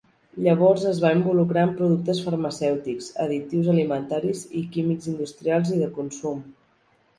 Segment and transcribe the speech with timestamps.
[0.45, 6.45] Llavors es va involucrar en productes farmacèutics, additius alimentaris i químics industrials i de consum.